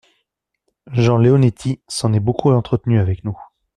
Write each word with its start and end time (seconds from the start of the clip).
Jean 0.93 1.19
Leonetti 1.19 1.79
s’en 1.87 2.11
est 2.13 2.19
beaucoup 2.19 2.49
entretenu 2.49 2.97
avec 2.97 3.23
nous. 3.23 3.39